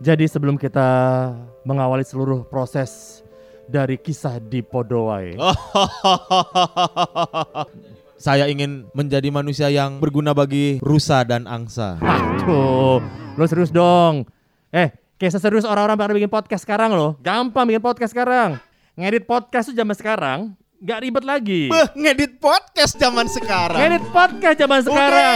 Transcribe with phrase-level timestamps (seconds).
[0.00, 0.88] Jadi sebelum kita
[1.60, 3.20] mengawali seluruh proses
[3.68, 5.36] dari kisah di Podowai.
[8.24, 12.00] Saya ingin menjadi manusia yang berguna bagi rusa dan angsa.
[12.00, 13.04] Aduh,
[13.36, 14.24] lo serius dong.
[14.72, 14.88] Eh,
[15.20, 17.20] kayak serius orang-orang pada bikin podcast sekarang loh.
[17.20, 18.56] Gampang bikin podcast sekarang.
[18.96, 21.62] Ngedit podcast tuh zaman sekarang nggak ribet lagi.
[21.68, 23.76] Beh, ngedit podcast zaman sekarang.
[23.76, 25.34] Ngedit podcast zaman sekarang.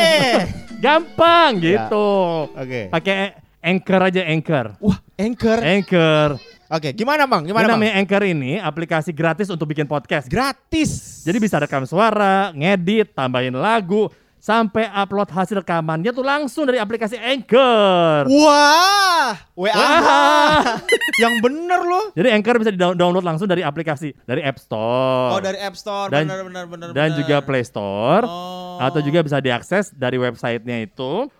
[0.85, 2.09] Gampang gitu.
[2.49, 2.89] Oke.
[2.89, 4.77] Pakai Anchor aja Anchor.
[4.77, 5.59] Wah, Anchor.
[5.59, 6.29] Anchor.
[6.69, 7.45] Oke, gimana Bang?
[7.45, 7.81] Ini Gimana Bang?
[7.81, 10.29] namanya Anchor ini aplikasi gratis untuk bikin podcast.
[10.29, 11.25] Gratis.
[11.25, 17.17] Jadi bisa rekam suara, ngedit, tambahin lagu, sampai upload hasil rekamannya tuh langsung dari aplikasi
[17.17, 18.29] Anchor.
[18.29, 19.73] Wah, WA.
[19.73, 20.77] Wah.
[21.23, 22.13] yang bener loh.
[22.13, 25.37] Jadi Anchor bisa di-download langsung dari aplikasi dari App Store.
[25.37, 26.13] Oh, dari App Store.
[26.13, 26.89] Dan- bener bener bener.
[26.93, 27.19] dan bener.
[27.23, 28.77] juga Play Store Oh.
[28.83, 31.33] atau juga bisa diakses dari websitenya itu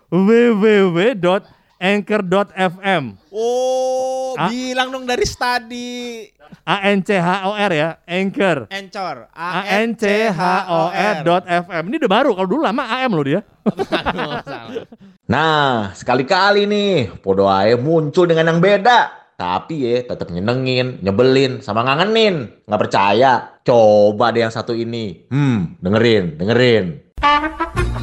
[1.75, 4.47] www.anchor.fm Oh, Ah.
[4.51, 6.27] bilang dong dari study.
[6.65, 9.27] A N C H O R ya Anchor Encor.
[9.33, 13.11] A N C H O R dot FM ini udah baru kalau dulu lama AM
[13.13, 13.41] loh dia.
[15.25, 19.09] Nah, sekali-kali nih, Podo Ae muncul dengan yang beda.
[19.33, 22.61] Tapi ya, tetap nyenengin, nyebelin, sama ngangenin.
[22.69, 23.57] Nggak percaya?
[23.65, 25.25] Coba deh yang satu ini.
[25.33, 26.85] Hmm, dengerin, dengerin.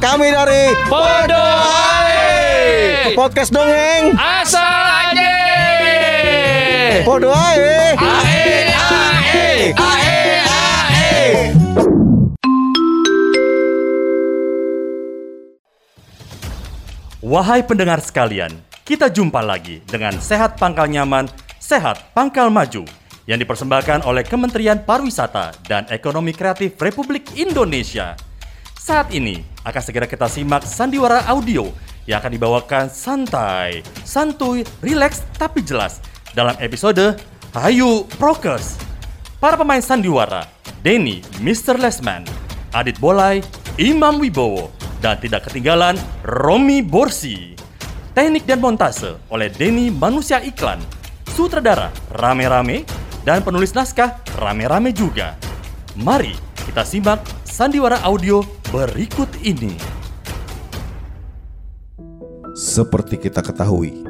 [0.03, 1.47] Kami dari Podo
[3.11, 4.63] podcast dongeng asal
[5.11, 5.35] aja
[7.03, 7.91] Podo Ae.
[17.23, 18.51] Wahai pendengar sekalian,
[18.85, 21.25] kita jumpa lagi dengan Sehat Pangkal Nyaman,
[21.57, 22.85] Sehat Pangkal Maju
[23.25, 28.13] yang dipersembahkan oleh Kementerian Pariwisata dan Ekonomi Kreatif Republik Indonesia.
[28.77, 31.71] Saat ini akan segera kita simak sandiwara audio
[32.07, 36.03] yang akan dibawakan santai, santuy, rileks tapi jelas
[36.35, 37.19] dalam episode
[37.55, 38.79] Hayu Prokes.
[39.39, 40.47] Para pemain sandiwara,
[40.81, 41.75] Denny Mr.
[41.75, 42.23] Lesman,
[42.71, 43.43] Adit Bolai,
[43.75, 44.71] Imam Wibowo,
[45.03, 47.53] dan tidak ketinggalan Romi Borsi.
[48.13, 50.79] Teknik dan montase oleh Denny Manusia Iklan.
[51.33, 52.85] Sutradara Rame-Rame
[53.25, 55.33] dan penulis naskah Rame-Rame juga.
[55.97, 56.37] Mari
[56.69, 59.92] kita simak sandiwara audio berikut ini.
[62.73, 64.01] Seperti kita ketahui,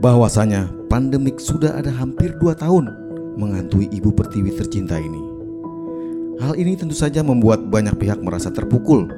[0.00, 2.88] bahwasanya pandemik sudah ada hampir 2 tahun
[3.36, 5.20] menghantui ibu pertiwi tercinta ini.
[6.40, 9.12] Hal ini tentu saja membuat banyak pihak merasa terpukul.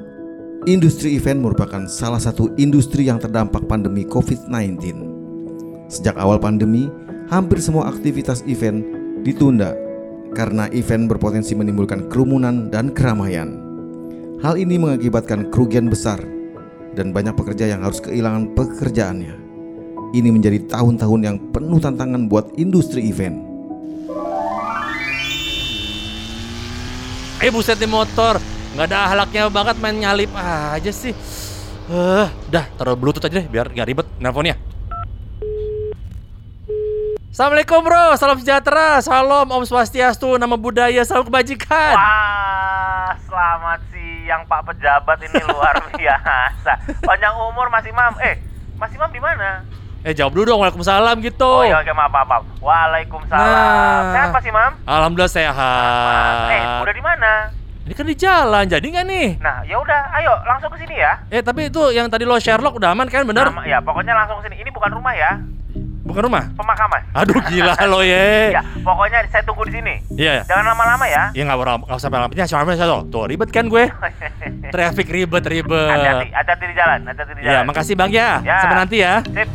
[0.67, 4.83] Industri event merupakan salah satu industri yang terdampak pandemi COVID-19.
[5.87, 6.91] Sejak awal pandemi,
[7.31, 8.83] hampir semua aktivitas event
[9.23, 9.71] ditunda
[10.35, 13.55] karena event berpotensi menimbulkan kerumunan dan keramaian.
[14.43, 16.19] Hal ini mengakibatkan kerugian besar
[16.91, 19.35] dan banyak pekerja yang harus kehilangan pekerjaannya.
[20.11, 23.39] Ini menjadi tahun-tahun yang penuh tantangan buat industri event.
[27.41, 28.37] Eh buset nih motor,
[28.75, 31.15] nggak ada ahlaknya banget main nyalip aja sih.
[31.91, 34.55] Eh, dah taruh bluetooth aja deh biar nggak ribet nelponnya.
[37.31, 41.95] Assalamualaikum bro, salam sejahtera, salam om swastiastu, nama budaya, salam kebajikan.
[41.95, 43.79] Wah, selamat
[44.31, 46.71] siang Pak Pejabat ini luar biasa.
[47.03, 48.15] Panjang umur Mas Imam.
[48.23, 48.39] Eh,
[48.79, 49.59] Mas Imam di mana?
[50.07, 51.43] Eh jawab dulu dong, waalaikumsalam gitu.
[51.43, 52.43] Oh, iya, oke, maaf, maaf, maaf.
[52.63, 53.43] Waalaikumsalam.
[53.43, 54.15] Nah.
[54.15, 54.71] Sehat Mas Imam?
[54.87, 56.47] Alhamdulillah sehat.
[56.47, 57.31] Eh, udah di mana?
[57.83, 59.27] Ini kan di jalan, jadi nggak nih?
[59.43, 61.19] Nah, ya udah, ayo langsung ke sini ya.
[61.27, 63.51] Eh tapi itu yang tadi lo Sherlock udah aman kan, bener?
[63.51, 64.63] Nama- ya, pokoknya langsung ke sini.
[64.63, 65.43] Ini bukan rumah ya,
[66.11, 66.43] Bukan rumah?
[66.53, 67.01] pemakaman.
[67.15, 68.51] Aduh gila lo ye.
[68.51, 69.95] Ya, pokoknya saya tunggu di sini.
[70.13, 70.43] Iya.
[70.45, 71.23] Jangan lama-lama ya.
[71.31, 72.31] Ya nggak nggak nggak usah lama-lama.
[72.43, 73.01] Siapa tuh?
[73.07, 73.83] Tuh ribet kan gue.
[74.73, 75.91] Traffic ribet ribet.
[75.91, 77.63] Hati-hati, hati-hati di jalan, hati-hati di Ya, jalan.
[77.67, 78.39] makasih Bang ya.
[78.41, 78.57] Ya.
[78.59, 79.13] Sampai nanti ya.
[79.25, 79.49] Sip.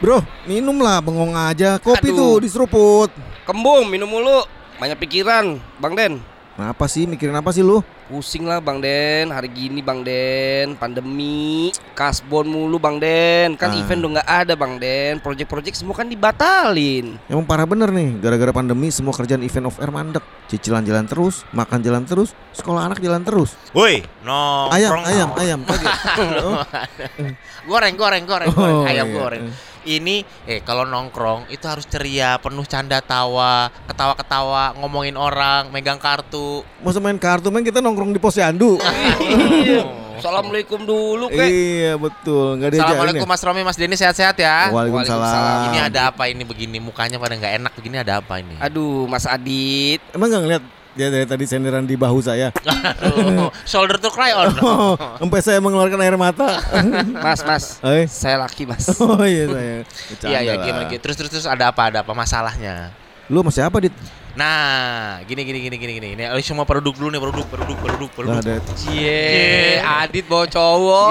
[0.00, 1.76] Bro, minumlah bengong aja.
[1.76, 2.16] Kopi Aduh.
[2.16, 3.10] tuh diseruput.
[3.44, 4.46] Kembung minum mulu
[4.78, 6.22] Banyak pikiran Bang Den
[6.54, 7.02] Kenapa sih?
[7.02, 7.80] Mikirin apa sih lu?
[8.06, 13.80] Pusing lah Bang Den Hari gini Bang Den Pandemi Kasbon mulu Bang Den Kan Ah.
[13.80, 18.52] event udah nggak ada Bang Den Project-project semua kan dibatalin Emang parah bener nih, gara-gara
[18.52, 20.22] pandemi semua kerjaan event of air mandek.
[20.46, 23.54] Cicilan jalan terus, makan jalan terus, sekolah anak jalan terus.
[23.70, 24.66] Woi, no.
[24.68, 25.60] Ayam, ayam, ayam.
[25.62, 26.58] Oh,
[27.70, 29.14] goreng goreng goreng Oh, goreng ayam iya.
[29.14, 29.42] goreng
[29.84, 36.00] ini eh kalau nongkrong itu harus ceria penuh canda tawa ketawa ketawa ngomongin orang megang
[36.00, 38.80] kartu Masa main kartu main kita nongkrong di posyandu.
[40.20, 41.48] Assalamualaikum dulu kek.
[41.48, 43.32] Iya betul, nggak diajarin Assalamualaikum ya?
[43.32, 44.68] Mas Romi, Mas Denny sehat-sehat ya.
[44.68, 45.72] Waalaikumsalam.
[45.72, 46.76] Ini ada apa ini begini?
[46.76, 48.60] Mukanya pada nggak enak begini ada apa ini?
[48.60, 50.04] Aduh, Mas Adit.
[50.12, 50.64] Emang nggak ngeliat
[50.98, 52.50] dia dari tadi senderan di bahu saya?
[52.50, 54.50] Aduh, shoulder to cry on.
[54.60, 56.58] Oh, sampai saya mengeluarkan air mata.
[57.24, 57.64] Mas, Mas.
[57.82, 58.06] Eh?
[58.10, 58.86] Saya laki, Mas.
[58.98, 59.76] Oh iya saya.
[60.30, 61.02] Iya iya gimana gitu.
[61.02, 62.90] Terus terus terus ada apa ada apa masalahnya?
[63.30, 63.94] Lu sama siapa dit?
[64.30, 66.08] Nah, gini gini gini gini gini.
[66.14, 68.30] Ini oh, semua produk dulu nih, produk produk produk produk.
[68.30, 71.10] Lah ada Cie, Adit bawa cowok.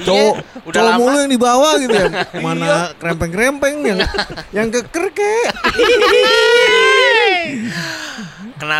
[0.00, 1.00] cowok Iya, udah cowok lama.
[1.00, 2.08] mulu yang dibawa gitu ya.
[2.40, 3.98] Mana krempeng-krempeng yang
[4.56, 5.48] yang keker kek.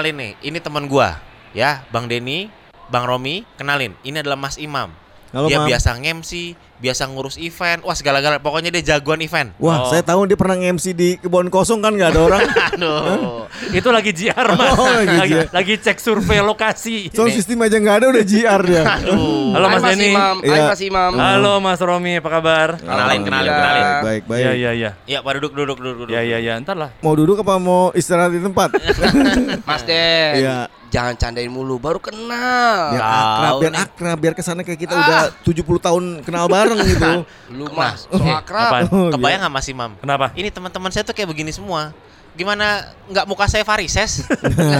[0.01, 1.21] Kenalin nih, ini teman gua
[1.53, 2.49] ya, Bang Denny,
[2.89, 3.93] Bang Romi, kenalin.
[4.01, 4.97] Ini adalah Mas Imam.
[5.31, 5.71] Halo, dia Mam.
[5.71, 7.87] biasa nge-MC, biasa ngurus event.
[7.87, 8.43] Wah, segala-gala.
[8.43, 9.55] Pokoknya dia jagoan event.
[9.63, 12.43] Wah, saya tahu dia pernah MC di kebun kosong kan nggak ada orang.
[12.75, 13.47] Aduh.
[13.71, 14.75] Itu lagi JR mas.
[14.75, 17.15] Oh, lagi lagi, lagi cek survei lokasi.
[17.15, 18.83] Sound system aja nggak ada udah JR dia.
[18.83, 19.55] Aduh.
[19.55, 20.11] Halo Mas Denny.
[20.43, 20.65] Iya.
[20.67, 21.13] Mas Imam.
[21.15, 22.69] Halo Mas Romi, apa kabar?
[22.83, 23.85] Kenalin, kenalin, kenalin.
[24.03, 24.43] Baik, baik.
[24.43, 24.91] Iya iya iya.
[25.07, 26.11] Ya, Pak duduk duduk duduk duduk.
[26.11, 26.91] Ya ya ya, ntar lah.
[27.07, 28.75] Mau duduk apa mau istirahat di tempat?
[29.71, 30.43] Mas Den.
[30.43, 30.80] Iya.
[30.91, 32.91] Jangan candain mulu, baru kenal.
[32.91, 33.81] Biar akrab, biar nih.
[33.81, 37.11] akrab, biar ke sana kayak kita udah 70 tahun kenal bareng gitu.
[37.49, 38.71] Lu Mas, Nah, so akrab.
[38.75, 38.85] Apaan?
[38.91, 39.91] Oh, Kebayang nggak Mas Imam?
[39.97, 40.35] Kenapa?
[40.35, 41.95] Ini teman-teman saya tuh kayak begini semua.
[42.35, 44.27] Gimana nggak muka saya varises?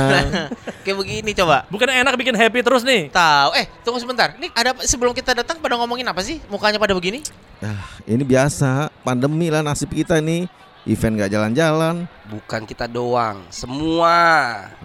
[0.83, 1.67] kayak begini coba.
[1.71, 3.11] Bukan enak bikin happy terus nih.
[3.11, 3.51] Tahu.
[3.55, 4.35] Eh, tunggu sebentar.
[4.35, 6.43] Ini ada sebelum kita datang pada ngomongin apa sih?
[6.51, 7.23] Mukanya pada begini?
[7.61, 10.51] Nah, ini biasa, pandemi lah nasib kita nih.
[10.83, 12.09] Event gak jalan-jalan.
[12.25, 14.15] Bukan kita doang, semua.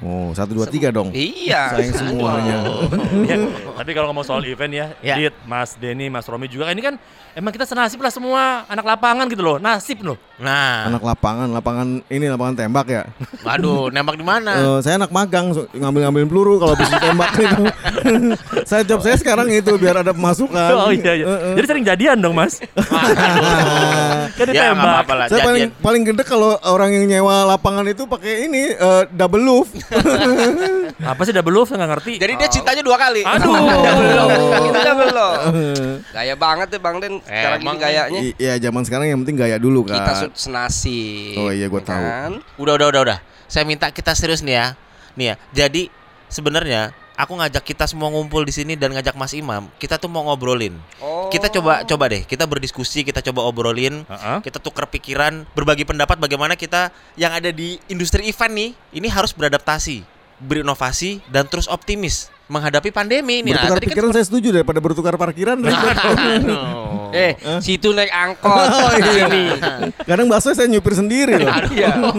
[0.02, 1.14] Oh, satu dua tiga dong.
[1.14, 1.72] Iya.
[1.72, 2.58] Sayang semuanya.
[3.26, 3.38] Ya,
[3.76, 5.16] Tapi kalau ngomong soal event ya, Ya.
[5.16, 6.98] Dit, Mas Denny, Mas Romi juga ini kan
[7.32, 10.18] emang kita senasib lah semua anak lapangan gitu loh, nasib loh.
[10.36, 13.02] Nah, Anak lapangan, lapangan ini lapangan tembak ya.
[13.42, 14.52] waduh, nembak di mana?
[14.52, 17.64] Eh, saya anak magang, so- ngambil-ngambil peluru kalau bisa tembak itu.
[18.66, 20.72] saya job saya sekarang itu biar ada pemasukan.
[20.76, 21.26] Oh iya iya.
[21.26, 21.56] Eh, eh.
[21.56, 22.58] Jadi sering jadian dong Mas.
[22.58, 24.82] kan ya ditembak.
[24.82, 25.26] apa-apa lah.
[25.30, 25.84] Saya paling jadian.
[25.86, 29.70] Paling gede kalau orang yang nyewa lapangan itu pakai ini eh, double loop.
[31.12, 31.70] Apa sih double love?
[31.70, 32.14] Saya nggak ngerti.
[32.18, 33.22] Jadi dia cintanya dua kali.
[33.22, 33.54] Aduh.
[33.54, 34.30] belum.
[34.74, 35.34] Kita belum.
[36.10, 38.20] Gaya banget tuh Bang Den sekarang Emang gini gayanya.
[38.42, 40.02] Iya zaman sekarang yang penting gaya dulu kan.
[40.02, 41.38] Kita sud senasib.
[41.38, 42.02] Oh iya, gua ya tahu.
[42.02, 42.32] kan?
[42.58, 43.20] Udah, udah, udah, udah.
[43.46, 44.68] Saya minta kita serius nih ya.
[45.14, 45.36] Nih ya.
[45.54, 45.94] Jadi
[46.34, 49.72] sebenarnya aku ngajak kita semua ngumpul di sini dan ngajak Mas Imam.
[49.80, 50.76] Kita tuh mau ngobrolin.
[51.00, 51.32] Oh.
[51.32, 52.24] Kita coba coba deh.
[52.28, 54.04] Kita berdiskusi, kita coba obrolin.
[54.06, 54.38] Heeh.
[54.44, 59.32] Kita tukar pikiran, berbagi pendapat bagaimana kita yang ada di industri event nih, ini harus
[59.34, 60.04] beradaptasi,
[60.44, 63.52] berinovasi dan terus optimis menghadapi pandemi ini.
[63.52, 65.58] Bertukar tadi kan pikiran saya setuju daripada bertukar parkiran.
[65.66, 66.94] Aduh.
[67.16, 67.32] Eh,
[67.64, 68.52] situ naik angkot.
[68.76, 69.24] Oh iya.
[69.24, 69.44] Sini.
[70.04, 71.48] Kadang bakso saya nyupir sendiri loh.
[71.72, 72.12] Iya.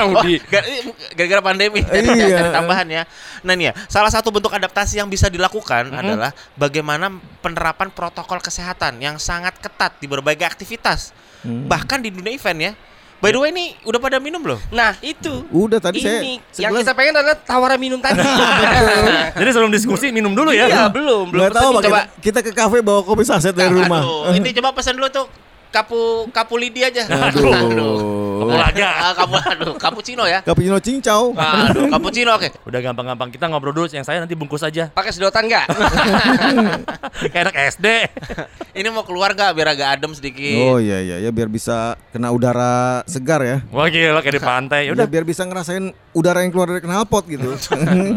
[0.00, 0.16] Oh,
[0.48, 0.70] gara-
[1.12, 2.40] gara-gara pandemi Iya.
[2.40, 3.02] ada tambahan ya.
[3.44, 6.00] Nah nih ya, salah satu bentuk adaptasi yang bisa dilakukan Mm-hmm.
[6.00, 7.12] adalah bagaimana
[7.44, 11.12] penerapan protokol kesehatan yang sangat ketat di berbagai aktivitas,
[11.44, 11.68] Hmm.
[11.68, 12.72] bahkan di dunia event ya.
[13.24, 14.60] By the way ini udah pada minum loh.
[14.68, 15.48] Nah, itu.
[15.48, 18.20] Udah tadi saya Ini yang segelas- kita pengen adalah tawaran minum tadi.
[19.40, 20.68] Jadi sebelum diskusi minum dulu ya.
[20.68, 21.40] Iya, belum, belum.
[21.40, 21.80] nggak tahu coba.
[21.80, 24.04] kita, kita ke kafe bawa kopi saset dari rumah.
[24.04, 25.24] Aduh, ini coba pesan dulu tuh
[25.74, 27.02] kapu kapu lidi aja.
[27.10, 27.50] Aduh.
[28.34, 28.88] Kamu laga.
[29.10, 30.38] Ah, kapu aduh, cappuccino ya.
[30.46, 31.34] Cappuccino cincau.
[31.34, 32.48] Aduh, cappuccino oke.
[32.62, 34.94] Udah gampang-gampang kita ngobrol dulu yang saya nanti bungkus aja.
[34.94, 35.66] Pakai sedotan enggak?
[37.34, 37.86] Kayak anak SD.
[38.74, 40.70] Ini mau keluar gak biar agak adem sedikit?
[40.70, 43.58] Oh iya iya ya biar bisa kena udara segar ya.
[43.74, 44.80] Wah gila kayak di pantai.
[44.86, 47.50] Ya Ya udah, biar bisa ngerasain udara yang keluar dari knalpot gitu.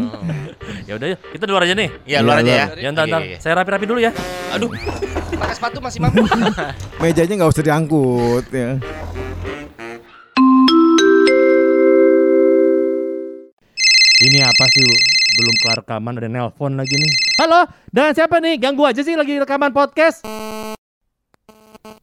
[0.88, 1.18] ya udah yuk.
[1.34, 1.88] Kita di luar aja nih.
[2.06, 2.66] Iya, luar aja ya.
[2.78, 3.20] Ya ntar, Iya, ntar.
[3.26, 3.38] iya, iya.
[3.42, 4.14] Saya rapi-rapi dulu ya.
[4.54, 4.70] Aduh,
[5.38, 6.22] Pakai sepatu masih mampu.
[7.02, 8.76] Mejanya nggak usah diangkut ya.
[14.20, 14.84] Ini apa sih?
[15.40, 17.12] Belum kelar rekaman ada nelpon lagi nih.
[17.40, 18.60] Halo, dengan siapa nih?
[18.60, 20.28] Ganggu aja sih lagi rekaman podcast.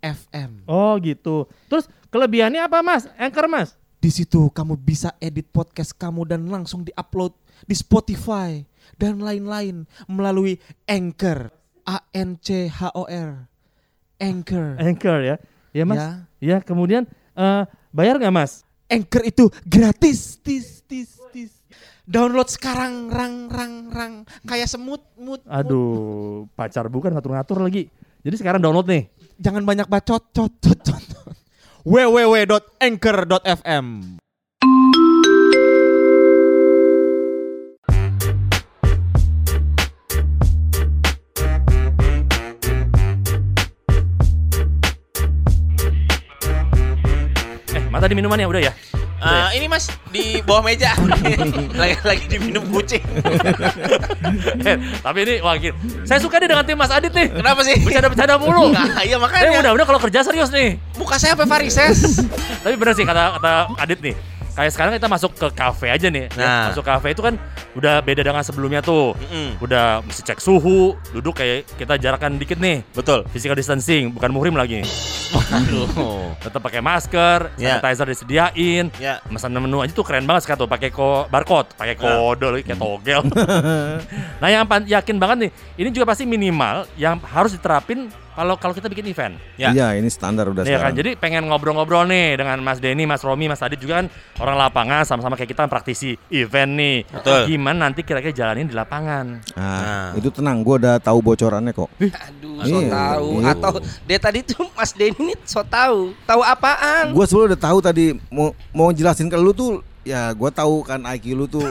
[0.00, 0.64] FM.
[0.64, 1.44] Oh gitu.
[1.68, 3.04] Terus kelebihannya apa mas?
[3.20, 3.76] Anchor mas?
[4.00, 7.36] Di situ kamu bisa edit podcast kamu dan langsung diupload
[7.68, 8.64] di Spotify
[8.96, 10.56] dan lain-lain melalui
[10.88, 11.52] Anchor.
[11.84, 13.49] A N C H O R.
[14.20, 14.76] Anchor.
[14.76, 15.36] Anchor ya?
[15.72, 15.98] Ya mas?
[15.98, 16.28] Ya.
[16.40, 18.62] Ya, kemudian eh, bayar nggak mas?
[18.86, 20.36] Anchor itu gratis.
[20.44, 21.50] Tis tis tis.
[22.04, 25.40] Download sekarang rang rang rang kayak semut mut.
[25.40, 25.48] mut.
[25.48, 27.88] Aduh, pacar bukan ngatur-ngatur lagi.
[28.20, 29.08] Jadi sekarang download nih.
[29.40, 31.00] Jangan banyak bacot, cot, cot, cot.
[31.88, 33.86] www.anchor.fm
[48.00, 48.72] tadi minumannya udah ya?
[49.20, 50.96] Eh, ini mas di bawah meja
[51.80, 53.04] lagi lagi diminum kucing.
[54.60, 55.74] Eh, tapi ini wah gini.
[56.04, 57.28] Saya suka deh dengan tim Mas Adit nih.
[57.28, 57.74] Kenapa sih?
[57.80, 58.70] Bercanda-bercanda mulu.
[58.70, 59.60] Nah, iya Eh, makanya.
[59.60, 60.78] udah udah kalau kerja serius nih.
[60.96, 62.22] Muka saya apa varises?
[62.62, 64.14] Tapi bener sih kata kata Adit nih.
[64.60, 66.28] Kayak sekarang kita masuk ke kafe aja nih.
[66.28, 66.44] ya.
[66.44, 66.64] Nah.
[66.68, 67.40] Masuk kafe itu kan
[67.72, 69.16] udah beda dengan sebelumnya tuh.
[69.16, 69.56] Mm-mm.
[69.64, 72.84] Udah mesti cek suhu, duduk kayak kita jarakan dikit nih.
[72.92, 73.24] Betul.
[73.32, 74.84] Physical distancing, bukan muhrim lagi.
[75.56, 75.88] Aduh.
[76.44, 77.80] Tetap pakai masker, Ya.
[77.80, 78.92] sanitizer disediain.
[79.00, 79.24] Ya.
[79.24, 82.80] Pesan menu aja tuh keren banget sekarang tuh pakai ko barcode, pakai kode lagi kayak
[82.84, 83.20] togel.
[84.44, 85.50] nah, yang yakin banget nih,
[85.80, 89.38] ini juga pasti minimal yang harus diterapin kalau kalau kita bikin event.
[89.54, 89.70] Ya.
[89.70, 93.46] Iya, ini standar udah Iya kan, jadi pengen ngobrol-ngobrol nih dengan Mas Denny, Mas Romi,
[93.46, 94.06] Mas Adit juga kan
[94.42, 96.96] orang lapangan sama-sama kayak kita praktisi event nih.
[97.06, 97.54] Betul.
[97.54, 99.38] Gimana nanti kira-kira jalanin di lapangan?
[99.54, 101.90] Nah, itu tenang, gue udah tahu bocorannya kok.
[102.00, 103.28] Aduh, so Iya, tahu.
[103.38, 103.52] iya.
[103.54, 103.72] Atau
[104.08, 106.16] dia tadi tuh Mas Denny ini so tahu.
[106.24, 107.12] Tahu apaan?
[107.12, 111.04] Gue sebelum udah tahu tadi mau mau jelasin ke lu tuh ya gue tahu kan
[111.04, 111.68] IQ lu tuh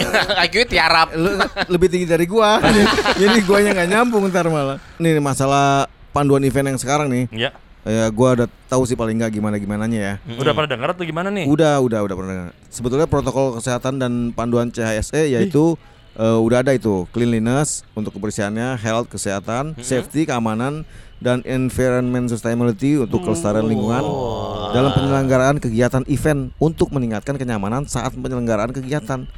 [0.48, 1.12] IQ tiarap.
[1.14, 1.36] lu
[1.68, 2.58] lebih tinggi dari gua.
[3.20, 4.78] Jadi guanya nggak nyambung ntar malah.
[4.98, 7.24] Nih masalah panduan event yang sekarang nih.
[7.32, 7.50] Ya,
[7.82, 10.14] Ya gua udah tahu sih paling nggak gimana gimananya ya.
[10.38, 11.50] udah pada denger atau gimana nih?
[11.50, 12.32] Udah, udah, udah pernah.
[12.32, 12.54] dengar.
[12.70, 15.74] Sebetulnya protokol kesehatan dan panduan CHSE yaitu
[16.16, 20.84] eh, udah ada itu cleanliness untuk kebersihannya, health kesehatan, safety keamanan
[21.22, 24.02] dan environment sustainability untuk kelestarian lingkungan.
[24.72, 29.28] Dalam penyelenggaraan kegiatan event untuk meningkatkan kenyamanan saat penyelenggaraan kegiatan.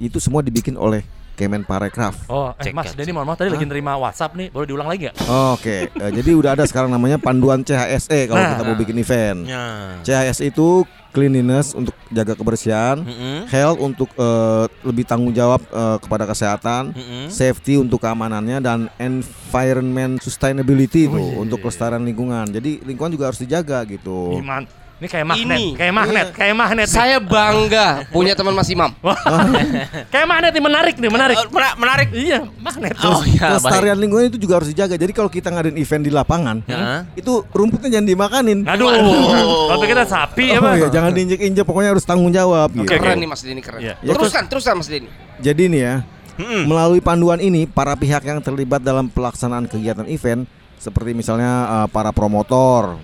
[0.00, 2.30] Itu semua dibikin oleh Kemenparekraf.
[2.30, 2.94] Oh, eh, Cek Mas.
[2.94, 5.16] Denny mohon maaf tadi lagi nerima WhatsApp nih, boleh diulang lagi nggak?
[5.50, 8.50] Oke, eh, jadi udah ada sekarang namanya panduan CHSE kalau Nah.
[8.54, 9.38] kita mau bikin event.
[9.42, 9.64] Ya.
[10.00, 13.46] CHS itu cleanliness untuk jaga kebersihan, Mm-mm.
[13.46, 17.26] health untuk eh, lebih tanggung jawab eh, kepada kesehatan, Mm-mm.
[17.28, 22.46] safety untuk keamanannya dan environment sustainability itu Oh, iya, untuk iya, kelestarian lingkungan.
[22.48, 24.38] Jadi lingkungan juga harus dijaga gitu.
[24.38, 24.66] Iman.
[25.04, 25.64] Ini kayak magnet, Ini.
[25.76, 26.88] kayak magnet, kayak magnet.
[26.88, 28.88] Saya bangga punya teman Mas Imam.
[30.12, 31.36] kayak magnet nih menarik nih, menarik.
[31.36, 32.08] Eh, mena- menarik.
[32.08, 32.96] Iya, magnet.
[33.04, 34.96] Oh ya, Kelestarian lingkungan itu juga harus dijaga.
[34.96, 37.04] Jadi kalau kita ngadain event di lapangan, Ya.
[37.12, 38.58] itu rumputnya jangan dimakanin.
[38.64, 38.88] Aduh,
[39.68, 40.80] kalau kita sapi ya, Oh Bang.
[40.80, 42.96] iya, jangan diinjek-injek, pokoknya harus tanggung jawab Oke, gitu.
[42.96, 43.84] Keren nih Mas Denny keren.
[43.84, 43.94] Iya.
[44.00, 45.12] Ya, Teruskan, teruskan Mas Denny.
[45.36, 45.94] Jadi nih ya,
[46.34, 46.64] Mm-mm.
[46.64, 51.52] Melalui panduan ini, para pihak yang terlibat dalam pelaksanaan kegiatan event, seperti misalnya
[51.84, 52.96] eh, para promotor,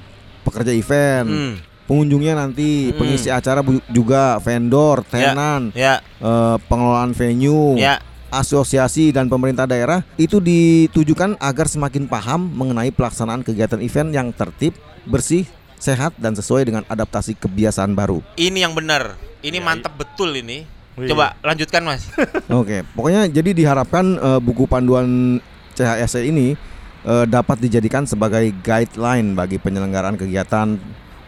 [0.43, 1.55] pekerja event, Mm.
[1.91, 2.97] Pengunjungnya nanti, Mm.
[2.97, 5.99] pengisi acara juga, vendor, tenan, Ya.
[6.23, 7.99] eh, pengelolaan venue, Ya.
[8.31, 14.79] asosiasi dan pemerintah daerah itu ditujukan agar semakin paham mengenai pelaksanaan kegiatan event yang tertib,
[15.03, 15.51] bersih,
[15.83, 18.23] sehat dan sesuai dengan adaptasi kebiasaan baru.
[18.39, 19.19] Ini yang benar.
[19.43, 20.63] Ini Ya, mantap betul ini.
[20.95, 21.09] Wih.
[21.09, 22.07] Coba lanjutkan Mas.
[22.53, 25.41] Oke, pokoknya jadi diharapkan eh, buku panduan
[25.75, 26.55] CHSE ini
[27.01, 30.77] eh, dapat dijadikan sebagai guideline bagi penyelenggaraan kegiatan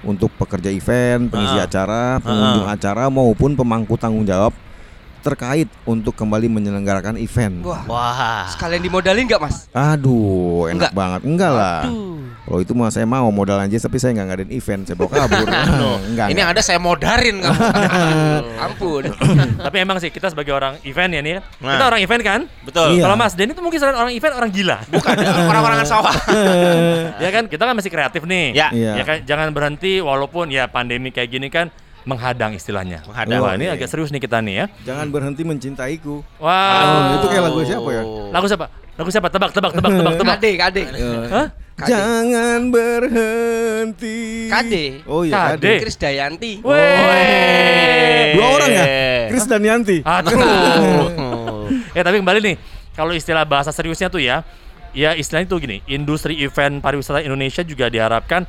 [0.02, 1.64] untuk pekerja event, pengisi Ah.
[1.64, 4.50] acara, pengunjung acara maupun pemangku tanggung jawab
[5.22, 7.62] terkait untuk kembali menyelenggarakan event.
[7.62, 8.50] Wah, Wah.
[8.50, 9.70] sekalian dimodalin nggak Mas?
[9.70, 10.92] Aduh, enak Enggak.
[10.92, 11.20] banget.
[11.22, 11.80] Enggak lah.
[11.86, 12.11] Aduh.
[12.42, 15.46] Kalau itu mah saya mau modal aja tapi saya nggak ngadain event, saya bawa kabur.
[16.10, 16.26] enggak.
[16.34, 17.60] Ini yang ada saya modarin kamu.
[18.66, 19.02] Ampun.
[19.70, 21.34] Tapi emang sih kita sebagai orang event ya nih.
[21.38, 21.78] Nah.
[21.78, 22.40] kita orang event kan?
[22.66, 22.98] Betul.
[22.98, 23.02] Iya.
[23.06, 24.78] Kalau Mas Denny itu mungkin selain orang event orang gila.
[24.90, 25.14] Bukan
[25.54, 26.14] orang-orangan sawah.
[27.22, 28.58] ya kan kita kan masih kreatif nih.
[28.58, 28.68] Ya.
[28.74, 28.92] Iya.
[28.98, 31.70] Ya kan jangan berhenti walaupun ya pandemi kayak gini kan
[32.02, 33.06] menghadang istilahnya.
[33.06, 33.38] Menghadang.
[33.38, 33.78] Wah, ini Iya.
[33.78, 34.64] agak serius nih kita nih ya.
[34.82, 36.26] Jangan berhenti mencintaiku.
[36.42, 36.82] Wah.
[36.82, 38.02] Oh, itu kayak lagu siapa ya?
[38.34, 38.66] Lagu siapa?
[38.98, 39.28] Lagu siapa?
[39.30, 40.36] Tebak, tebak, tebak, tebak, tebak.
[40.42, 40.82] Kade, kade.
[41.30, 41.46] Hah?
[41.82, 41.90] Kade.
[41.90, 44.46] Jangan berhenti.
[44.46, 44.86] Kade.
[45.10, 45.58] Oh iya, Kade.
[45.58, 45.72] Kade.
[45.82, 46.52] Chris Dayanti.
[46.62, 48.38] Weh.
[48.38, 48.84] Dua orang ya?
[49.34, 49.98] Chris dan Yanti.
[50.06, 50.38] Aduh.
[51.96, 52.56] ya tapi kembali nih,
[52.94, 54.46] kalau istilah bahasa seriusnya tuh ya,
[54.94, 58.46] ya istilahnya tuh gini, industri event pariwisata Indonesia juga diharapkan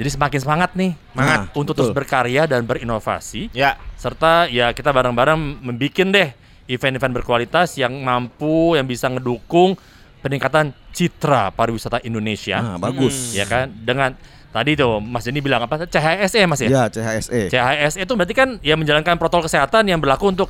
[0.00, 1.92] jadi semakin semangat nih, Semangat, untuk betul.
[1.92, 3.76] terus berkarya dan berinovasi, Ya.
[4.00, 6.32] serta ya kita bareng-bareng membikin deh
[6.72, 9.76] event-event berkualitas yang mampu, yang bisa ngedukung
[10.20, 13.32] peningkatan citra pariwisata Indonesia, Nah, bagus.
[13.32, 13.72] ya kan?
[13.72, 14.12] Dengan
[14.50, 15.84] tadi tuh Mas Denny bilang apa?
[15.84, 16.68] CHSE Mas ya?
[16.68, 17.48] Ya, CHSE.
[17.48, 20.48] CHSE itu berarti kan ya menjalankan protokol kesehatan yang berlaku untuk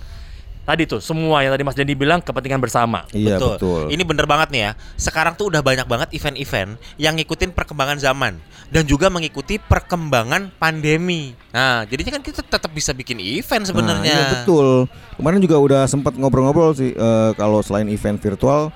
[0.60, 3.02] tadi tuh semua yang tadi Mas Dendi bilang kepentingan bersama.
[3.10, 3.90] Iya, betul.
[3.90, 4.72] Ini bener banget nih ya.
[4.94, 8.38] Sekarang tuh udah banyak banget event-event yang ngikutin perkembangan zaman
[8.70, 11.34] dan juga mengikuti perkembangan pandemi.
[11.50, 14.14] Nah, jadinya kan kita tetap bisa bikin event sebenarnya.
[14.14, 14.86] Nah, iya betul.
[15.18, 18.70] Kemarin juga udah sempat ngobrol-ngobrol sih eh, kalau selain event virtual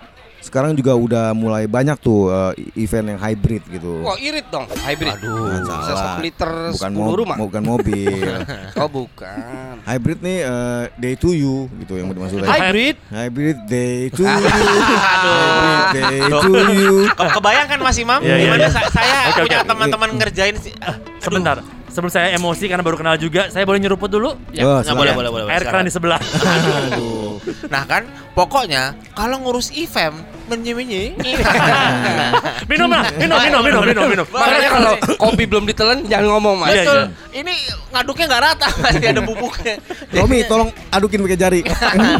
[0.45, 4.01] sekarang juga udah mulai banyak tuh eh, event yang hybrid gitu.
[4.01, 5.17] Wah irit dong, hybrid.
[5.17, 5.97] Jangan bisa salah.
[5.97, 7.37] satu liter bukan 10 mo- rumah.
[7.39, 8.13] bukan mobil.
[8.75, 9.81] Oh bukan.
[9.83, 12.97] hybrid nih eh, day to you gitu yang dimaksud Hybrid.
[13.09, 14.45] Hybrid day to you.
[14.45, 16.95] Hybrid day to you.
[17.09, 18.21] Ke- Kebayang kan Mas Imam?
[18.21, 20.75] Iya, iya, Gimana sa- saya Oke, punya teman-teman ngerjain sih.
[21.19, 21.65] Sebentar.
[21.95, 24.35] Sebelum saya emosi karena baru kenal juga, saya boleh nyeruput dulu?
[24.51, 25.45] Ya, Oh, Nggak boleh, boleh, boleh.
[25.47, 26.19] Air keran di sebelah.
[26.19, 27.39] Aduh.
[27.71, 28.03] Nah kan,
[28.35, 30.19] pokoknya kalau ngurus event,
[30.51, 31.15] menye-menye.
[32.71, 34.27] minum lah, minum, minum, minum, minum, minum.
[34.35, 36.75] Makanya kalau kopi belum ditelan jangan ngomong mas.
[36.75, 36.99] Iya, Betul.
[36.99, 37.07] iya.
[37.47, 37.55] Ini
[37.95, 39.75] ngaduknya nggak rata, masih ada bubuknya.
[40.11, 41.61] Romi tolong adukin pakai jari.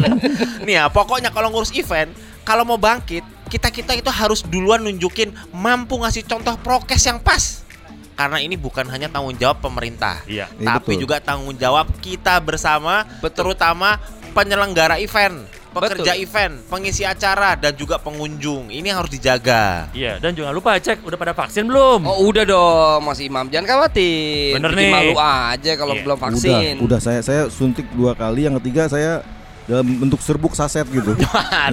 [0.65, 2.15] Nih ya, pokoknya kalau ngurus event,
[2.47, 7.64] kalau mau bangkit, kita-kita itu harus duluan nunjukin mampu ngasih contoh prokes yang pas.
[8.15, 10.47] Karena ini bukan hanya tanggung jawab pemerintah, Iya.
[10.51, 11.03] Iya, tapi betul.
[11.03, 13.99] juga tanggung jawab kita bersama, terutama
[14.31, 16.23] penyelenggara event, pekerja Betul.
[16.23, 18.67] event, pengisi acara dan juga pengunjung.
[18.69, 19.91] Ini harus dijaga.
[19.91, 22.03] Iya, dan jangan lupa cek udah pada vaksin belum?
[22.03, 24.55] Oh udah dong Mas Imam jangan khawatir.
[24.55, 24.91] Bener Bikin nih.
[24.91, 26.03] malu aja kalau Iya.
[26.03, 26.73] belum vaksin.
[26.79, 29.19] Udah, udah saya saya suntik dua kali, yang ketiga saya
[29.65, 31.17] dalam bentuk serbuk saset gitu.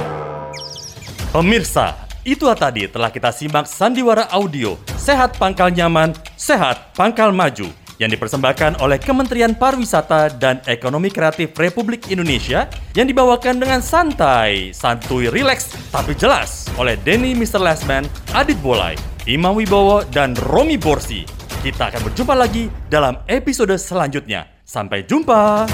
[1.31, 8.09] Pemirsa, itu tadi telah kita simak sandiwara audio Sehat Pangkal Nyaman, Sehat Pangkal Maju yang
[8.09, 12.65] dipersembahkan oleh Kementerian Pariwisata dan Ekonomi Kreatif Republik Indonesia
[12.97, 17.61] yang dibawakan dengan santai, santuy, rileks, tapi jelas oleh Denny Mr.
[17.61, 18.97] Lesman, Adit Bolai,
[19.29, 21.21] Imam Wibowo, dan Romi Borsi.
[21.61, 24.49] Kita akan berjumpa lagi dalam episode selanjutnya.
[24.65, 25.69] Sampai jumpa!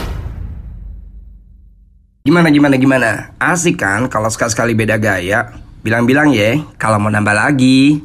[2.27, 3.09] Gimana gimana gimana?
[3.39, 5.47] Asik kan kalau sekali-sekali beda gaya?
[5.79, 8.03] Bilang-bilang ya kalau mau nambah lagi.